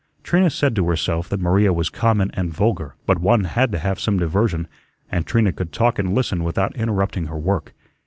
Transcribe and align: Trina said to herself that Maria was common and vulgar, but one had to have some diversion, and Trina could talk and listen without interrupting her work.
Trina 0.23 0.49
said 0.49 0.75
to 0.77 0.87
herself 0.87 1.29
that 1.29 1.39
Maria 1.39 1.71
was 1.71 1.91
common 1.91 2.31
and 2.33 2.51
vulgar, 2.51 2.95
but 3.05 3.19
one 3.19 3.43
had 3.43 3.71
to 3.73 3.77
have 3.77 3.99
some 3.99 4.17
diversion, 4.17 4.67
and 5.11 5.27
Trina 5.27 5.51
could 5.51 5.71
talk 5.71 5.99
and 5.99 6.15
listen 6.15 6.43
without 6.43 6.75
interrupting 6.75 7.27
her 7.27 7.37
work. 7.37 7.75